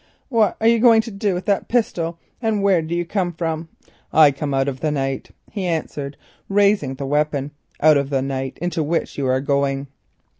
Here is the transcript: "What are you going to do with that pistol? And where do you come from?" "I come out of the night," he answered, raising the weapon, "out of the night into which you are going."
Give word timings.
"What 0.29 0.57
are 0.59 0.65
you 0.67 0.79
going 0.79 1.01
to 1.01 1.11
do 1.11 1.35
with 1.35 1.45
that 1.45 1.67
pistol? 1.67 2.17
And 2.41 2.63
where 2.63 2.81
do 2.81 2.95
you 2.95 3.05
come 3.05 3.33
from?" 3.33 3.69
"I 4.11 4.31
come 4.31 4.51
out 4.51 4.67
of 4.67 4.79
the 4.79 4.89
night," 4.89 5.29
he 5.51 5.67
answered, 5.67 6.17
raising 6.49 6.95
the 6.95 7.05
weapon, 7.05 7.51
"out 7.79 7.97
of 7.97 8.09
the 8.09 8.23
night 8.23 8.57
into 8.59 8.81
which 8.81 9.19
you 9.19 9.27
are 9.27 9.39
going." 9.39 9.85